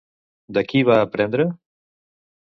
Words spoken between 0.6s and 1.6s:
qui va aprendre?